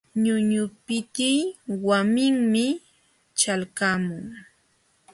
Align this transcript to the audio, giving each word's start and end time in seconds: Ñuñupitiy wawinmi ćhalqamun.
Ñuñupitiy 0.23 1.39
wawinmi 1.85 2.65
ćhalqamun. 3.39 4.17